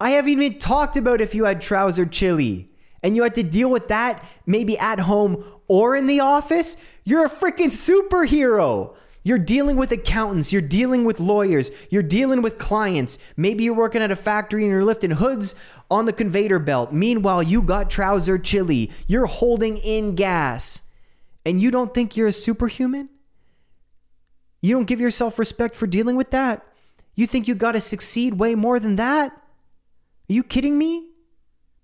[0.00, 2.70] I haven't even talked about if you had trouser chili
[3.02, 6.76] and you had to deal with that maybe at home or in the office.
[7.04, 8.94] You're a freaking superhero.
[9.26, 13.16] You're dealing with accountants, you're dealing with lawyers, you're dealing with clients.
[13.38, 15.54] Maybe you're working at a factory and you're lifting hoods
[15.90, 16.92] on the conveyor belt.
[16.92, 20.82] Meanwhile, you got trouser chili, you're holding in gas,
[21.46, 23.08] and you don't think you're a superhuman?
[24.60, 26.66] You don't give yourself respect for dealing with that?
[27.14, 29.34] You think you got to succeed way more than that?
[30.26, 31.10] Are you kidding me?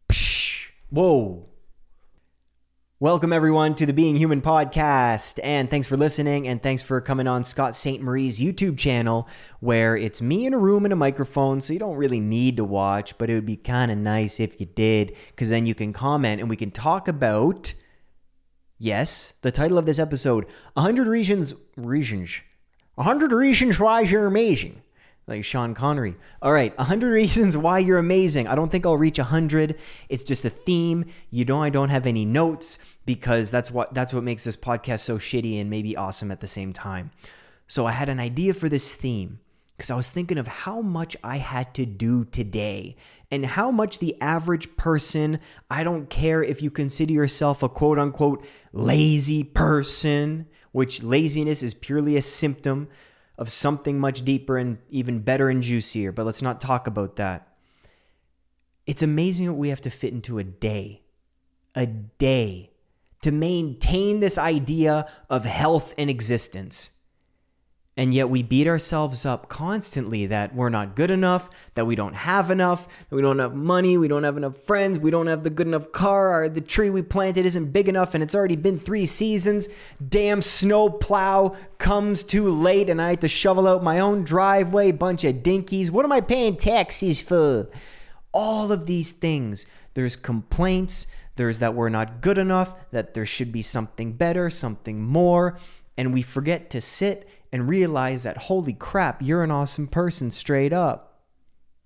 [0.09, 1.51] Psh, whoa.
[2.99, 5.39] Welcome, everyone, to the Being Human podcast.
[5.43, 6.49] And thanks for listening.
[6.49, 8.03] And thanks for coming on Scott St.
[8.03, 9.29] Marie's YouTube channel,
[9.61, 11.61] where it's me in a room and a microphone.
[11.61, 14.59] So you don't really need to watch, but it would be kind of nice if
[14.59, 17.75] you did, because then you can comment and we can talk about,
[18.79, 22.41] yes, the title of this episode 100 Reasons, Reasons,
[22.95, 24.81] 100 Reasons Why You're Amazing
[25.31, 26.17] like Sean Connery.
[26.43, 28.47] All right, 100 reasons why you're amazing.
[28.47, 29.77] I don't think I'll reach 100.
[30.09, 31.07] It's just a theme.
[31.31, 35.01] You know I don't have any notes because that's what that's what makes this podcast
[35.01, 37.13] so shitty and maybe awesome at the same time.
[37.69, 39.39] So I had an idea for this theme
[39.77, 42.97] because I was thinking of how much I had to do today
[43.31, 45.39] and how much the average person,
[45.71, 51.73] I don't care if you consider yourself a quote unquote lazy person, which laziness is
[51.73, 52.89] purely a symptom
[53.41, 57.49] of something much deeper and even better and juicier, but let's not talk about that.
[58.87, 61.03] It's amazing what we have to fit into a day.
[61.75, 62.71] A day
[63.23, 66.91] to maintain this idea of health and existence.
[68.01, 72.15] And yet we beat ourselves up constantly that we're not good enough, that we don't
[72.15, 75.43] have enough, that we don't have money, we don't have enough friends, we don't have
[75.43, 78.57] the good enough car, or the tree we planted isn't big enough and it's already
[78.57, 79.69] been three seasons.
[80.09, 84.93] Damn snow plow comes too late and I have to shovel out my own driveway,
[84.93, 85.91] bunch of dinkies.
[85.91, 87.69] What am I paying taxes for?
[88.33, 89.67] All of these things.
[89.93, 91.07] There's complaints,
[91.37, 95.59] there's that we're not good enough, that there should be something better, something more,
[95.99, 100.73] and we forget to sit and realize that, holy crap, you're an awesome person straight
[100.73, 101.11] up.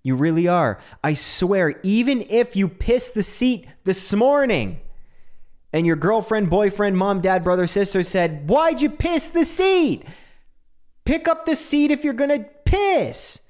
[0.03, 0.79] You really are.
[1.03, 4.79] I swear, even if you pissed the seat this morning
[5.73, 10.05] and your girlfriend, boyfriend, mom, dad, brother, sister said, Why'd you piss the seat?
[11.05, 13.41] Pick up the seat if you're to piss.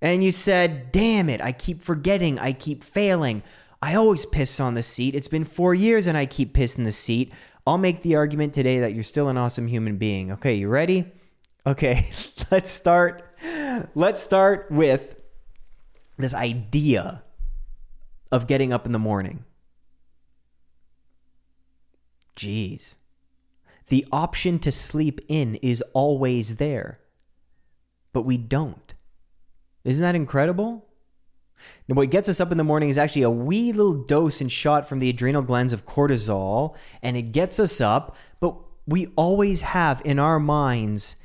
[0.00, 3.44] And you said, Damn it, I keep forgetting, I keep failing.
[3.80, 5.14] I always piss on the seat.
[5.14, 7.32] It's been four years and I keep pissing the seat.
[7.64, 10.32] I'll make the argument today that you're still an awesome human being.
[10.32, 11.12] Okay, you ready?
[11.66, 12.10] Okay,
[12.50, 13.22] let's start.
[13.94, 15.16] Let's start with
[16.18, 17.22] this idea
[18.30, 19.44] of getting up in the morning.
[22.36, 22.96] Jeez.
[23.88, 26.98] The option to sleep in is always there,
[28.12, 28.94] but we don't.
[29.84, 30.86] Isn't that incredible?
[31.86, 34.50] Now, what gets us up in the morning is actually a wee little dose and
[34.50, 38.56] shot from the adrenal glands of cortisol, and it gets us up, but
[38.86, 41.16] we always have in our minds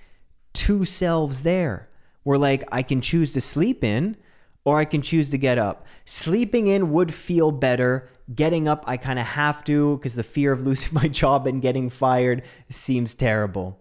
[0.54, 1.88] two selves there.
[2.24, 4.18] We're like, I can choose to sleep in
[4.66, 5.86] or I can choose to get up.
[6.04, 8.10] Sleeping in would feel better.
[8.36, 11.62] Getting up, I kind of have to because the fear of losing my job and
[11.62, 13.80] getting fired seems terrible.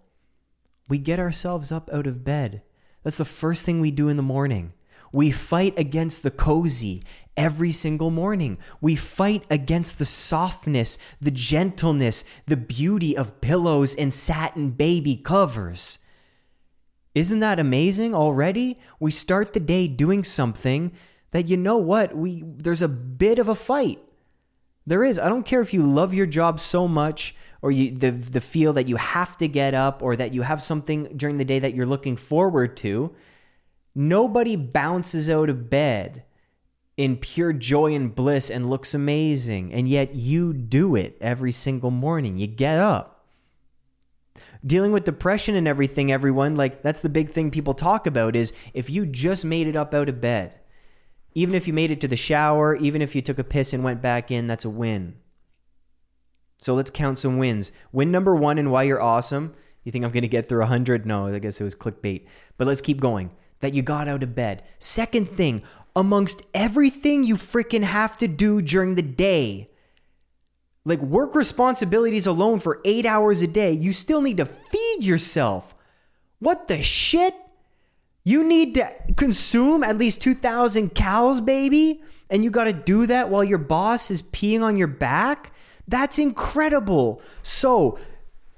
[0.89, 2.63] We get ourselves up out of bed.
[3.03, 4.75] That's the first thing we do in the morning.
[5.13, 7.03] We fight against the cozy
[7.37, 8.59] every single morning.
[8.81, 15.99] We fight against the softness, the gentleness, the beauty of pillows and satin baby covers.
[17.17, 18.77] Isn't that amazing already?
[19.01, 20.93] We start the day doing something
[21.31, 22.15] that you know what?
[22.15, 24.01] We there's a bit of a fight.
[24.87, 25.19] There is.
[25.19, 28.75] I don't care if you love your job so much or you the the feel
[28.75, 31.73] that you have to get up or that you have something during the day that
[31.73, 33.15] you're looking forward to.
[33.95, 36.23] Nobody bounces out of bed
[36.99, 39.73] in pure joy and bliss and looks amazing.
[39.73, 42.37] And yet you do it every single morning.
[42.37, 43.16] You get up
[44.67, 48.53] dealing with depression and everything, everyone, like that's the big thing people talk about is
[48.75, 50.55] if you just made it up out of bed,
[51.35, 53.85] even if you made it to the shower, even if you took a piss and
[53.85, 55.17] went back in, that's a win.
[56.59, 57.73] So let's count some wins.
[57.93, 59.55] Win number one and why you're awesome.
[59.85, 61.07] You think I'm going to get through 100?
[61.07, 62.27] No, I guess it was clickbait.
[62.57, 63.31] But let's keep going.
[63.61, 64.65] That you got out of bed.
[64.79, 65.63] Second thing,
[65.95, 69.69] amongst everything you freaking have to do during the day,
[70.87, 75.75] like work responsibilities alone for eight hours a day, you still need to feed yourself.
[76.39, 77.35] What the shit?
[78.23, 82.03] You need to consume at least 2,000 cows, baby?
[82.31, 85.53] And you got to do that while your boss is peeing on your back?
[85.89, 87.21] That's incredible.
[87.43, 87.99] So,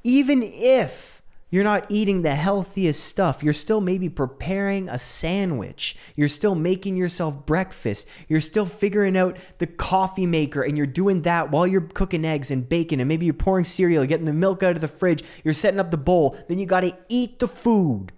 [0.04, 1.17] even if
[1.50, 3.42] You're not eating the healthiest stuff.
[3.42, 5.96] You're still maybe preparing a sandwich.
[6.14, 8.06] You're still making yourself breakfast.
[8.28, 12.50] You're still figuring out the coffee maker and you're doing that while you're cooking eggs
[12.50, 15.24] and bacon and maybe you're pouring cereal, getting the milk out of the fridge.
[15.42, 16.36] You're setting up the bowl.
[16.48, 18.12] Then you got to eat the food.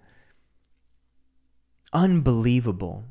[1.93, 3.05] Unbelievable.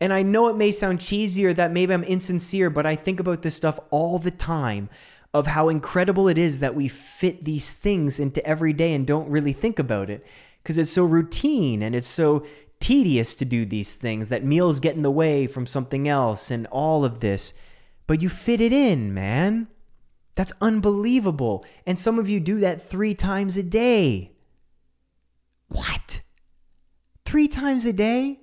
[0.00, 3.18] And I know it may sound cheesy or that maybe I'm insincere, but I think
[3.18, 4.88] about this stuff all the time
[5.34, 9.28] of how incredible it is that we fit these things into every day and don't
[9.28, 10.24] really think about it
[10.62, 12.44] because it's so routine and it's so
[12.80, 16.66] tedious to do these things that meals get in the way from something else and
[16.68, 17.52] all of this.
[18.06, 19.68] But you fit it in, man.
[20.34, 21.64] That's unbelievable.
[21.86, 24.32] And some of you do that three times a day.
[25.68, 26.20] What?
[27.24, 28.40] Three times a day?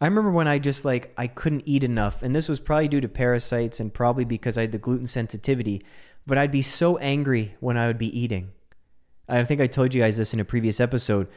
[0.00, 3.00] I remember when I just like I couldn't eat enough, and this was probably due
[3.00, 5.82] to parasites and probably because I had the gluten sensitivity.
[6.26, 8.50] But I'd be so angry when I would be eating.
[9.28, 11.28] I think I told you guys this in a previous episode.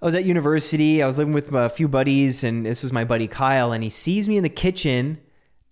[0.00, 1.02] I was at university.
[1.02, 3.72] I was living with a few buddies, and this was my buddy Kyle.
[3.72, 5.18] And he sees me in the kitchen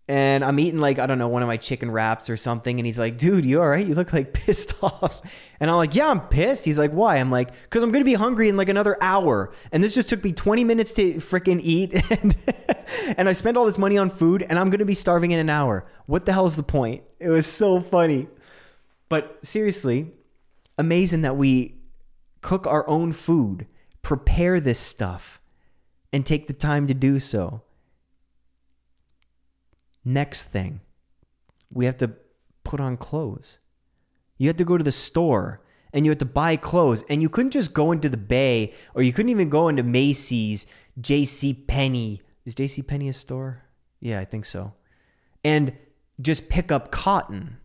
[0.08, 2.86] and I'm eating like I don't know one of my chicken wraps or something, and
[2.86, 3.84] he's like, "Dude, you all right?
[3.84, 5.20] You look like pissed off."
[5.58, 8.14] And I'm like, "Yeah, I'm pissed." He's like, "Why?" I'm like, "Cause I'm gonna be
[8.14, 11.94] hungry in like another hour, and this just took me 20 minutes to freaking eat,
[12.10, 12.36] and
[13.16, 15.50] and I spent all this money on food, and I'm gonna be starving in an
[15.50, 15.84] hour.
[16.06, 18.28] What the hell is the point?" It was so funny,
[19.08, 20.12] but seriously,
[20.78, 21.80] amazing that we
[22.42, 23.66] cook our own food,
[24.02, 25.40] prepare this stuff,
[26.12, 27.62] and take the time to do so.
[30.08, 30.82] Next thing,
[31.68, 32.12] we have to
[32.62, 33.58] put on clothes.
[34.38, 35.60] You had to go to the store
[35.92, 39.02] and you had to buy clothes and you couldn't just go into the bay or
[39.02, 40.68] you couldn't even go into Macy's,
[41.00, 42.22] JC Penney.
[42.44, 43.64] Is JC Penney a store?
[43.98, 44.74] Yeah, I think so.
[45.42, 45.72] And
[46.20, 47.56] just pick up cotton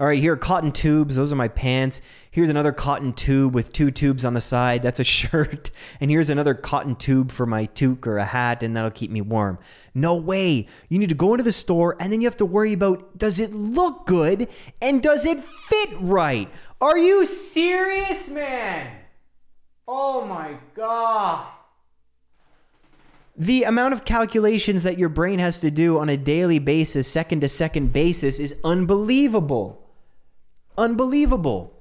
[0.00, 1.16] all right, here are cotton tubes.
[1.16, 2.00] Those are my pants.
[2.30, 4.80] Here's another cotton tube with two tubes on the side.
[4.80, 5.70] That's a shirt.
[6.00, 9.20] And here's another cotton tube for my toque or a hat, and that'll keep me
[9.20, 9.58] warm.
[9.94, 10.66] No way.
[10.88, 13.38] You need to go into the store, and then you have to worry about does
[13.38, 14.48] it look good
[14.80, 16.48] and does it fit right?
[16.80, 18.90] Are you serious, man?
[19.86, 21.46] Oh my God
[23.36, 27.40] the amount of calculations that your brain has to do on a daily basis, second
[27.40, 29.89] to second basis, is unbelievable.
[30.80, 31.76] Unbelievable.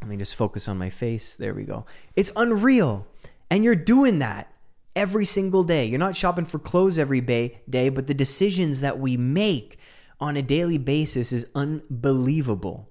[0.00, 1.34] Let me just focus on my face.
[1.34, 1.84] There we go.
[2.14, 3.08] It's unreal.
[3.50, 4.52] And you're doing that
[4.94, 5.84] every single day.
[5.84, 9.78] You're not shopping for clothes every day, but the decisions that we make
[10.20, 12.88] on a daily basis is unbelievable.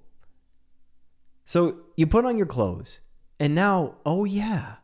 [1.46, 3.00] So you put on your clothes,
[3.40, 4.76] and now, oh yeah,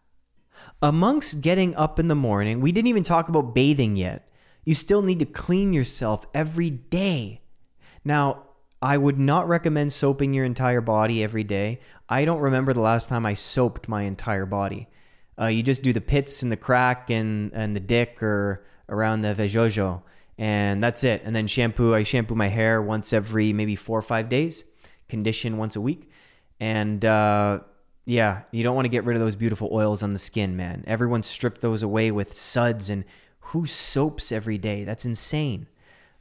[0.82, 4.32] amongst getting up in the morning, we didn't even talk about bathing yet.
[4.64, 7.42] You still need to clean yourself every day.
[8.06, 8.46] Now,
[8.82, 11.80] I would not recommend soaping your entire body every day.
[12.08, 14.88] I don't remember the last time I soaped my entire body.
[15.40, 19.22] Uh, you just do the pits and the crack and, and the dick or around
[19.22, 20.02] the vejojo,
[20.38, 21.22] and that's it.
[21.24, 21.94] And then shampoo.
[21.94, 24.64] I shampoo my hair once every maybe four or five days,
[25.08, 26.10] condition once a week.
[26.60, 27.60] And uh,
[28.06, 30.84] yeah, you don't want to get rid of those beautiful oils on the skin, man.
[30.88, 33.04] Everyone stripped those away with suds, and
[33.40, 34.84] who soaps every day?
[34.84, 35.68] That's insane.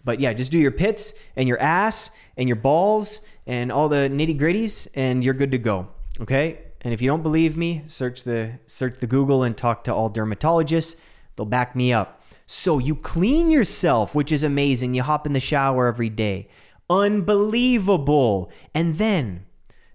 [0.08, 4.08] But yeah, just do your pits and your ass and your balls and all the
[4.08, 5.88] nitty gritties, and you're good to go.
[6.18, 6.60] Okay.
[6.80, 10.08] And if you don't believe me, search the search the Google and talk to all
[10.10, 10.96] dermatologists.
[11.36, 12.22] They'll back me up.
[12.46, 14.94] So you clean yourself, which is amazing.
[14.94, 16.48] You hop in the shower every day.
[16.88, 18.50] Unbelievable.
[18.74, 19.44] And then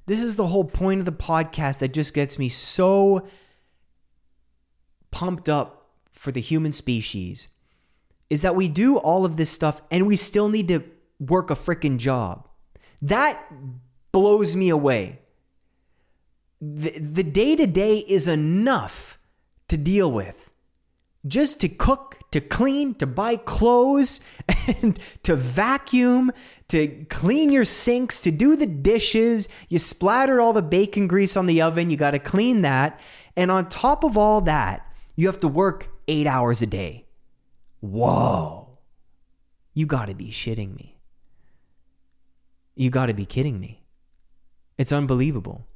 [0.05, 3.27] this is the whole point of the podcast that just gets me so
[5.09, 7.47] pumped up for the human species
[8.29, 10.83] is that we do all of this stuff and we still need to
[11.19, 12.49] work a freaking job.
[13.01, 13.45] That
[14.11, 15.19] blows me away.
[16.61, 19.19] The day to day is enough
[19.67, 20.51] to deal with.
[21.25, 24.19] Just to cook, to clean, to buy clothes,
[24.81, 26.31] and to vacuum,
[26.67, 29.47] to clean your sinks, to do the dishes.
[29.69, 32.99] You splattered all the bacon grease on the oven, you got to clean that.
[33.35, 37.02] And on top of all that, you have to work eight hours a day.
[37.83, 38.79] Whoa.
[39.73, 41.01] You got to be shitting me.
[42.75, 43.83] You got to be kidding me.
[44.77, 45.67] It's unbelievable.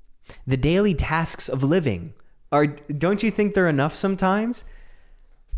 [0.46, 2.14] The daily tasks of living
[2.50, 4.64] are, don't you think they're enough sometimes?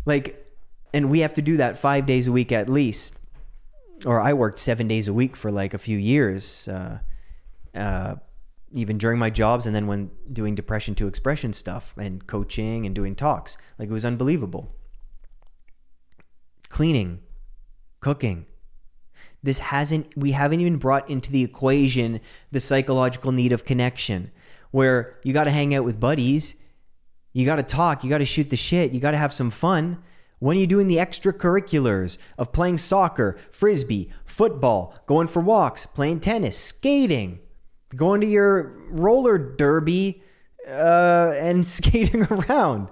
[0.04, 0.44] Like,
[0.92, 3.16] and we have to do that five days a week at least.
[4.04, 6.98] Or I worked seven days a week for like a few years, uh,
[7.76, 8.16] uh,
[8.72, 12.94] even during my jobs, and then when doing depression to expression stuff and coaching and
[12.94, 13.56] doing talks.
[13.78, 14.74] Like, it was unbelievable
[16.70, 17.20] cleaning,
[18.00, 18.46] cooking.
[19.42, 24.30] This hasn't, we haven't even brought into the equation the psychological need of connection.
[24.70, 26.54] where you got to hang out with buddies,
[27.32, 29.50] you got to talk, you got to shoot the shit, you got to have some
[29.50, 30.00] fun.
[30.38, 36.20] When are you doing the extracurriculars of playing soccer, frisbee, football, going for walks, playing
[36.20, 37.40] tennis, skating,
[37.94, 40.22] going to your roller derby,
[40.68, 42.88] uh, and skating around?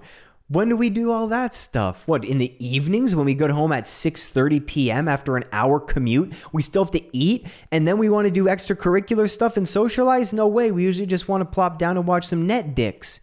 [0.50, 2.08] When do we do all that stuff?
[2.08, 5.06] What in the evenings when we go home at 6:30 p.m.
[5.06, 8.44] after an hour commute, we still have to eat and then we want to do
[8.44, 10.32] extracurricular stuff and socialize?
[10.32, 10.70] No way.
[10.70, 13.20] We usually just want to plop down and watch some net dicks.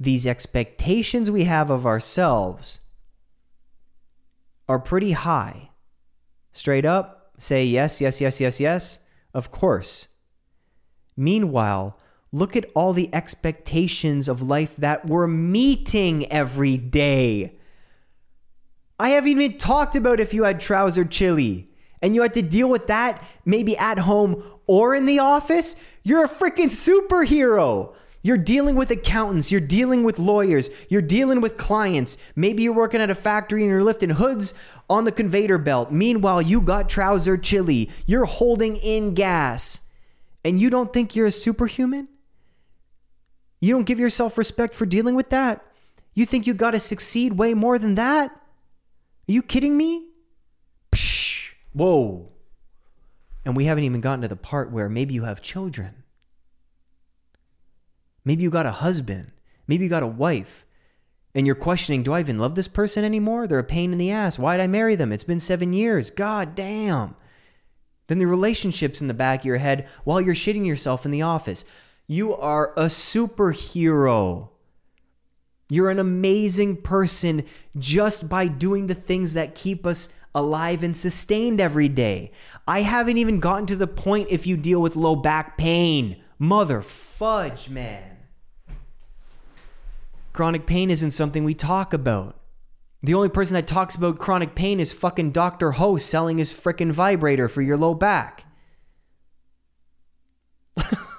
[0.00, 2.80] These expectations we have of ourselves
[4.68, 5.70] are pretty high.
[6.52, 8.98] Straight up, say yes, yes, yes, yes, yes.
[9.34, 10.08] Of course.
[11.16, 11.98] Meanwhile,
[12.32, 17.54] look at all the expectations of life that we're meeting every day.
[18.98, 21.68] I haven't even talked about if you had trouser chili
[22.00, 25.76] and you had to deal with that maybe at home or in the office.
[26.02, 27.94] You're a freaking superhero.
[28.24, 32.16] You're dealing with accountants, you're dealing with lawyers, you're dealing with clients.
[32.36, 34.54] Maybe you're working at a factory and you're lifting hoods
[34.88, 35.90] on the conveyor belt.
[35.90, 39.80] Meanwhile, you got trouser chili, you're holding in gas,
[40.44, 42.06] and you don't think you're a superhuman?
[43.62, 45.64] You don't give yourself respect for dealing with that?
[46.14, 48.32] You think you got to succeed way more than that?
[48.32, 50.08] Are you kidding me?
[50.90, 52.32] Psh, whoa.
[53.44, 56.02] And we haven't even gotten to the part where maybe you have children.
[58.24, 59.30] Maybe you got a husband.
[59.68, 60.66] Maybe you got a wife.
[61.32, 63.46] And you're questioning, do I even love this person anymore?
[63.46, 64.40] They're a pain in the ass.
[64.40, 65.12] Why'd I marry them?
[65.12, 66.10] It's been seven years.
[66.10, 67.14] God damn.
[68.08, 71.22] Then the relationships in the back of your head while you're shitting yourself in the
[71.22, 71.64] office.
[72.12, 74.50] You are a superhero.
[75.70, 77.46] You're an amazing person
[77.78, 82.30] just by doing the things that keep us alive and sustained every day.
[82.68, 86.22] I haven't even gotten to the point if you deal with low back pain.
[86.38, 88.18] Mother fudge, man.
[90.34, 92.36] Chronic pain isn't something we talk about.
[93.02, 95.70] The only person that talks about chronic pain is fucking Dr.
[95.72, 98.44] Ho selling his frickin' vibrator for your low back.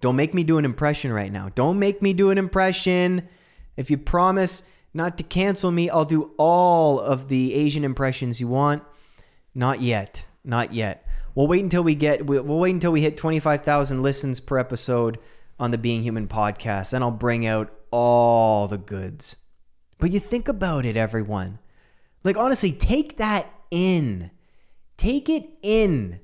[0.00, 1.50] Don't make me do an impression right now.
[1.54, 3.28] Don't make me do an impression.
[3.76, 8.48] If you promise not to cancel me, I'll do all of the Asian impressions you
[8.48, 8.82] want.
[9.54, 10.24] Not yet.
[10.44, 11.06] Not yet.
[11.34, 15.18] We'll wait until we get we'll wait until we hit 25,000 listens per episode
[15.58, 16.90] on the Being Human podcast.
[16.90, 19.36] Then I'll bring out all the goods.
[19.98, 21.58] But you think about it, everyone.
[22.24, 24.30] Like, honestly, take that in.
[24.96, 26.20] Take it in.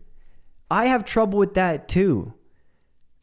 [0.71, 2.35] I have trouble with that too.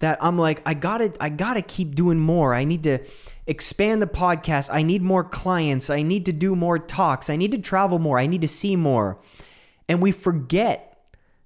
[0.04, 2.54] That I'm like, I gotta, I gotta keep doing more.
[2.54, 3.00] I need to
[3.48, 4.70] expand the podcast.
[4.70, 5.90] I need more clients.
[5.90, 7.30] I need to do more talks.
[7.30, 8.20] I need to travel more.
[8.20, 9.18] I need to see more.
[9.88, 11.00] And we forget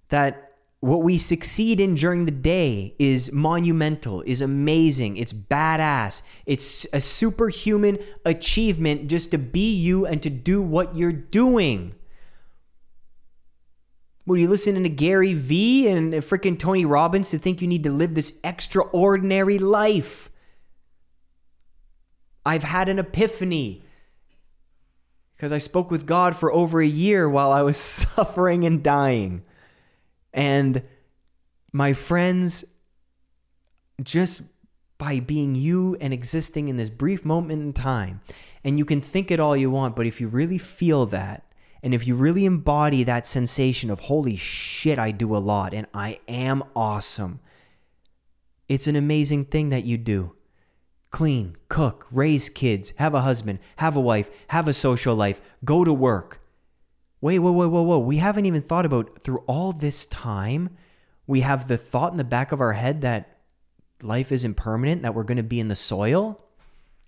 [0.10, 6.24] that what we succeed in during the day is monumental, is amazing, it's badass.
[6.48, 11.94] It's a superhuman achievement just to be you and to do what you're doing.
[14.28, 17.92] Were you listening to Gary Vee and freaking Tony Robbins to think you need to
[17.92, 20.30] live this extraordinary life?
[22.46, 23.86] I've had an epiphany
[25.34, 29.44] because I spoke with God for over a year while I was suffering and dying.
[30.34, 30.82] And
[31.72, 32.66] my friends,
[34.04, 34.42] just
[34.98, 38.20] by being you and existing in this brief moment in time,
[38.66, 41.47] and you can think it all you want, but if you really feel that,
[41.84, 45.88] and if you really embody that sensation of, holy shit, I do a lot and
[45.94, 47.40] I am awesome,
[48.68, 50.36] it's an amazing thing that you do.
[51.10, 55.84] Clean, cook, raise kids, have a husband, have a wife, have a social life, go
[55.84, 56.42] to work,
[57.20, 58.00] Wait, whoa, whoa, whoa, whoa.
[58.00, 60.70] We haven't even thought about through all this time,
[61.26, 63.40] we have the thought in the back of our head that
[64.02, 66.40] life is impermanent, that we're going to be in the soil,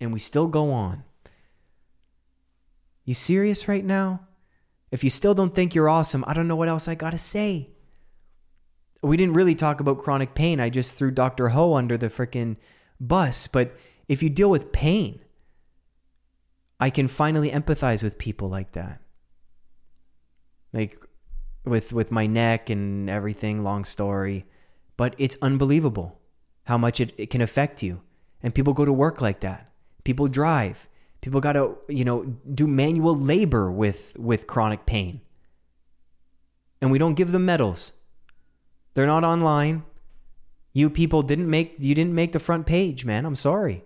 [0.02, 1.04] and we still go on.
[3.06, 4.22] You serious right now?
[4.92, 7.18] If you still don't think you're awesome, I don't know what else I got to
[7.18, 7.70] say.
[9.02, 10.60] We didn't really talk about chronic pain.
[10.60, 11.50] I just threw Dr.
[11.50, 12.58] Ho under the freaking
[13.00, 13.48] bus.
[13.48, 13.74] But
[14.08, 15.22] if you deal with pain,
[16.80, 19.02] I can finally empathize with people like that
[20.74, 21.04] like
[21.66, 24.46] with with my neck and everything long story
[24.98, 26.20] but it's unbelievable
[26.66, 28.02] how much it, it can affect you
[28.42, 29.72] and people go to work like that
[30.04, 30.88] people drive
[31.22, 32.24] people got to you know
[32.54, 35.22] do manual labor with with chronic pain
[36.82, 37.94] and we don't give them medals
[38.94, 39.84] they're not online
[40.74, 43.84] you people didn't make you didn't make the front page man i'm sorry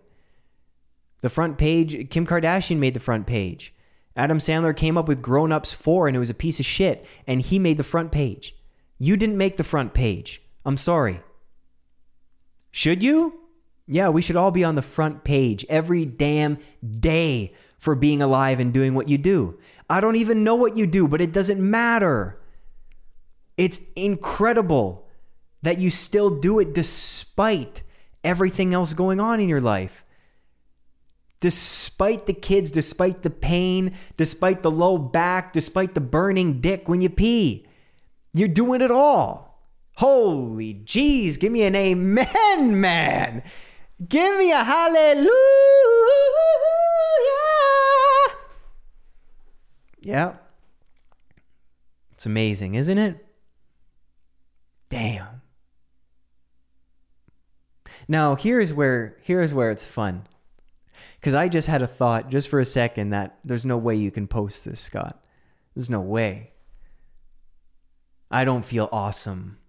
[1.22, 3.74] the front page kim kardashian made the front page
[4.16, 7.06] Adam Sandler came up with Grown Ups 4 and it was a piece of shit,
[7.26, 8.56] and he made the front page.
[9.00, 10.42] You didn't make the front page.
[10.66, 11.22] I'm sorry.
[12.72, 13.40] Should you?
[13.88, 16.58] Yeah, we should all be on the front page every damn
[17.00, 19.60] day for being alive and doing what you do.
[19.90, 22.40] I don't even know what you do, but it doesn't matter.
[23.58, 25.08] It's incredible
[25.62, 27.84] that you still do it despite
[28.24, 30.06] everything else going on in your life.
[31.42, 37.02] Despite the kids, despite the pain, despite the low back, despite the burning dick when
[37.02, 37.68] you pee,
[38.34, 39.62] you're doing it all.
[39.98, 43.44] Holy jeez, give me an amen, man.
[44.10, 45.30] Give me a hallelujah.
[50.02, 50.34] Yeah.
[52.12, 53.26] It's amazing, isn't it?
[54.90, 55.42] Damn.
[58.08, 60.28] Now, here's where here's where it's fun.
[61.22, 64.12] Cuz I just had a thought just for a second that there's no way you
[64.12, 65.24] can post this, Scott.
[65.74, 66.52] There's no way.
[68.30, 69.60] I don't feel awesome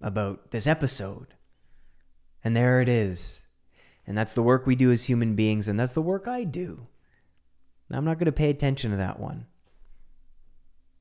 [0.00, 1.34] about this episode.
[2.42, 3.40] And there it is.
[4.06, 6.86] And that's the work we do as human beings, and that's the work I do.
[7.90, 9.46] I'm not going to pay attention to that one.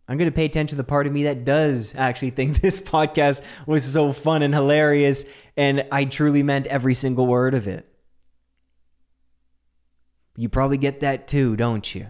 [0.08, 2.80] I'm going to pay attention to the part of me that does actually think this
[2.80, 5.26] podcast was so fun and hilarious,
[5.58, 7.88] and I truly meant every single word of it.
[10.36, 12.08] You probably get that too, don't you?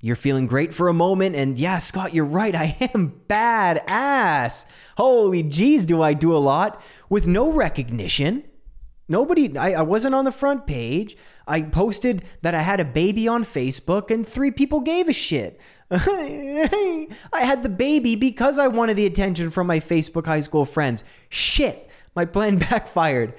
[0.00, 2.54] You're feeling great for a moment, and yeah, Scott, you're right.
[2.56, 4.66] I am bad ass.
[4.96, 8.44] Holy jeez, do I do a lot with no recognition.
[9.12, 11.18] Nobody, I, I wasn't on the front page.
[11.46, 15.60] I posted that I had a baby on Facebook, and three people gave a shit.
[15.90, 21.04] I had the baby because I wanted the attention from my Facebook high school friends.
[21.28, 23.34] Shit, my plan backfired.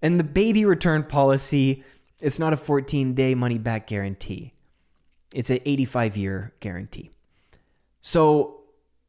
[0.00, 1.84] And the baby return policy,
[2.22, 4.54] it's not a 14 day money back guarantee,
[5.34, 7.10] it's an 85 year guarantee.
[8.00, 8.62] So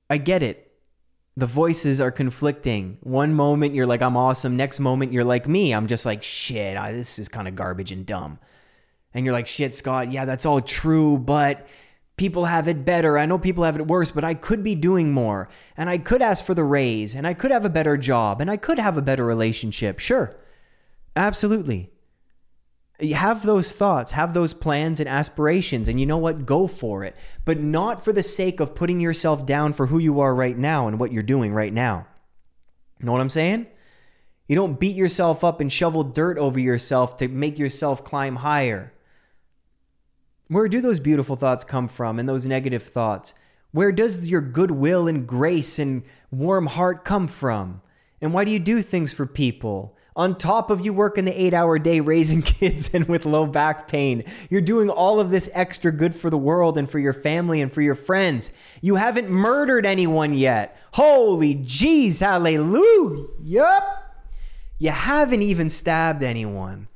[0.09, 0.68] I get it.
[1.39, 2.97] The voices are conflicting.
[2.99, 4.57] One moment you're like, I'm awesome.
[4.57, 5.71] Next moment you're like me.
[5.71, 8.39] I'm just like, shit, I, this is kind of garbage and dumb.
[9.13, 11.65] And you're like, shit, Scott, yeah, that's all true, but
[12.17, 13.17] people have it better.
[13.17, 15.47] I know people have it worse, but I could be doing more.
[15.77, 18.51] And I could ask for the raise, and I could have a better job, and
[18.51, 19.99] I could have a better relationship.
[19.99, 20.37] Sure.
[21.15, 21.89] Absolutely.
[23.01, 26.45] Have those thoughts, have those plans and aspirations, and you know what?
[26.45, 27.15] Go for it.
[27.45, 30.87] But not for the sake of putting yourself down for who you are right now
[30.87, 32.07] and what you're doing right now.
[32.99, 33.67] You know what I'm saying?
[34.47, 38.91] You don't beat yourself up and shovel dirt over yourself to make yourself climb higher.
[40.47, 43.35] Where do those beautiful thoughts come from and those negative thoughts?
[43.71, 47.81] Where does your goodwill and grace and warm heart come from?
[48.19, 49.95] And why do you do things for people?
[50.15, 53.87] On top of you working the eight hour day raising kids and with low back
[53.87, 57.61] pain, you're doing all of this extra good for the world and for your family
[57.61, 58.51] and for your friends.
[58.81, 60.77] You haven't murdered anyone yet.
[60.93, 63.27] Holy jeez, hallelujah.
[63.41, 64.05] Yup.
[64.77, 66.87] You haven't even stabbed anyone.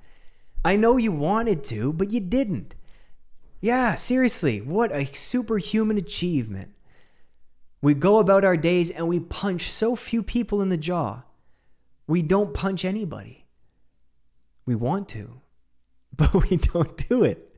[0.66, 2.76] I know you wanted to, but you didn't.
[3.60, 6.72] Yeah, seriously, what a superhuman achievement.
[7.82, 11.24] We go about our days and we punch so few people in the jaw.
[12.08, 13.46] We don't punch anybody.
[14.66, 15.42] We want to,
[16.16, 17.50] but we don't do it.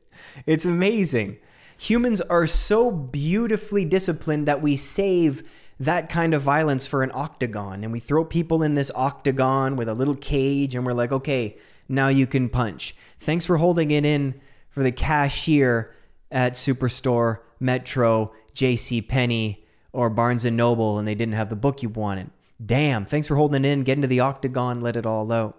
[0.46, 1.38] It's amazing.
[1.78, 5.42] Humans are so beautifully disciplined that we save
[5.78, 9.88] that kind of violence for an octagon and we throw people in this octagon with
[9.88, 12.96] a little cage and we're like, okay, now you can punch.
[13.20, 15.94] Thanks for holding it in for the cashier
[16.30, 19.02] at Superstore, Metro, J.C.
[19.02, 22.30] Penney, or Barnes and Noble, and they didn't have the book you wanted.
[22.64, 23.04] Damn!
[23.04, 23.82] Thanks for holding it in.
[23.82, 24.80] Get into the octagon.
[24.80, 25.56] Let it all out.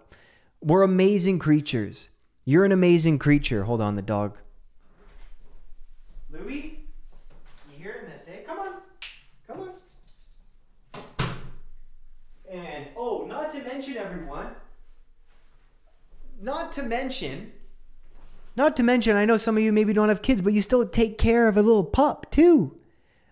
[0.62, 2.10] We're amazing creatures.
[2.46, 3.66] You're an amazing creature.
[3.66, 4.38] Hold on, the dog.
[6.32, 6.80] Louie,
[7.72, 8.30] you hearing this?
[8.30, 8.42] Eh?
[8.46, 8.74] Come on,
[9.48, 11.34] come on.
[12.52, 14.48] And oh, not to mention everyone.
[16.42, 17.52] Not to mention
[18.58, 20.84] not to mention, I know some of you maybe don't have kids, but you still
[20.88, 22.76] take care of a little pup too.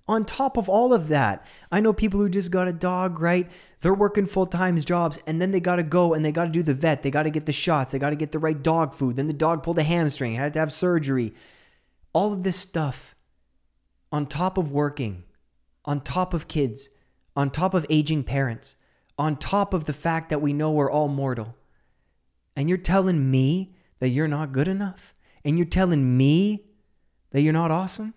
[0.08, 3.50] On top of all of that, I know people who just got a dog, right?
[3.82, 6.52] They're working full time jobs and then they got to go and they got to
[6.52, 7.02] do the vet.
[7.02, 7.92] They got to get the shots.
[7.92, 9.16] They got to get the right dog food.
[9.16, 11.34] Then the dog pulled a hamstring, had to have surgery.
[12.14, 13.16] All of this stuff
[14.12, 15.24] on top of working,
[15.86, 16.90] on top of kids,
[17.36, 18.76] on top of aging parents,
[19.18, 21.56] on top of the fact that we know we're all mortal.
[22.56, 25.16] And you're telling me that you're not good enough?
[25.46, 26.66] and you're telling me
[27.30, 28.16] that you're not awesome?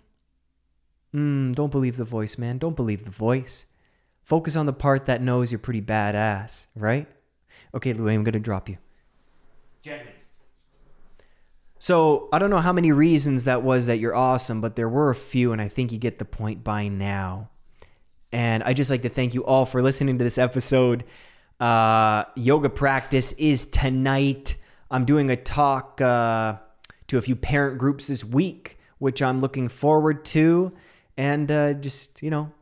[1.18, 2.58] Mm, don't believe the voice, man.
[2.58, 3.66] Don't believe the voice.
[4.22, 7.08] Focus on the part that knows you're pretty badass, right?
[7.74, 8.78] Okay, Louis, I'm going to drop you.
[9.82, 10.12] Gently.
[11.80, 15.10] So, I don't know how many reasons that was that you're awesome, but there were
[15.10, 17.50] a few, and I think you get the point by now.
[18.32, 21.04] And I just like to thank you all for listening to this episode.
[21.58, 24.56] Uh, yoga practice is tonight.
[24.90, 26.56] I'm doing a talk uh,
[27.08, 30.72] to a few parent groups this week, which I'm looking forward to.
[31.18, 32.52] And uh, just, you know,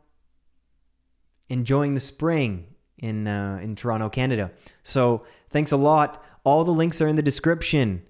[1.47, 2.65] enjoying the spring
[2.97, 4.51] in, uh, in Toronto, Canada.
[4.83, 6.23] So thanks a lot.
[6.43, 8.01] All the links are in the description.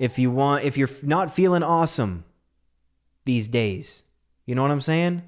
[0.00, 2.24] If you want, if you're not feeling awesome
[3.24, 4.02] these days,
[4.44, 5.22] you know what I'm saying?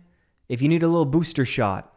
[0.48, 1.96] If you need a little booster shot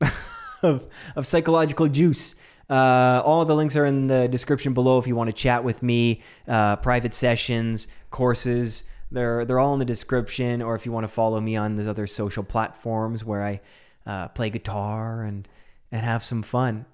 [0.62, 2.34] of, of psychological juice,
[2.70, 5.82] uh, all the links are in the description below if you want to chat with
[5.82, 8.84] me, uh, private sessions, courses.
[9.10, 11.86] They're, they're all in the description, or if you want to follow me on those
[11.86, 13.60] other social platforms where I
[14.06, 15.48] uh, play guitar and,
[15.90, 16.86] and have some fun.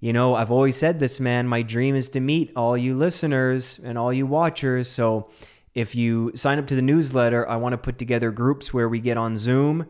[0.00, 1.46] You know, I've always said this, man.
[1.46, 4.88] My dream is to meet all you listeners and all you watchers.
[4.88, 5.30] So
[5.74, 9.00] if you sign up to the newsletter, I want to put together groups where we
[9.00, 9.86] get on Zoom.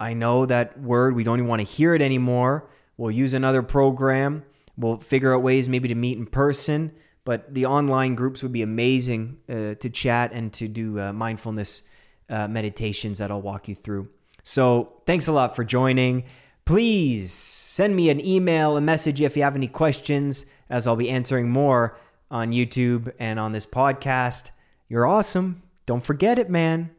[0.00, 2.68] I know that word, we don't even want to hear it anymore.
[2.96, 4.44] We'll use another program.
[4.76, 6.92] We'll figure out ways maybe to meet in person.
[7.24, 11.82] But the online groups would be amazing uh, to chat and to do uh, mindfulness
[12.28, 14.10] uh, meditations that I'll walk you through.
[14.42, 16.24] So thanks a lot for joining.
[16.64, 21.10] Please send me an email, a message if you have any questions, as I'll be
[21.10, 21.98] answering more
[22.30, 24.50] on YouTube and on this podcast.
[24.88, 25.62] You're awesome.
[25.86, 26.90] Don't forget it, man.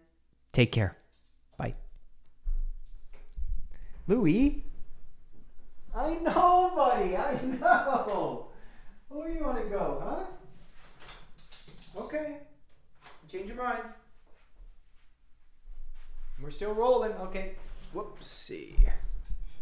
[0.51, 0.93] Take care.
[1.57, 1.73] Bye.
[4.07, 4.63] Louis?
[5.95, 7.15] I know, buddy.
[7.17, 8.52] I know.
[9.13, 10.25] Where you want to go, huh?
[12.01, 12.37] Okay.
[13.31, 13.83] Change your mind.
[16.41, 17.11] We're still rolling.
[17.13, 17.51] Okay.
[17.93, 18.75] Whoopsie.